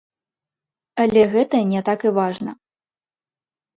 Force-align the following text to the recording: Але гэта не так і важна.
Але 1.03 1.21
гэта 1.35 1.55
не 1.75 1.81
так 1.91 1.99
і 2.11 2.13
важна. 2.19 2.51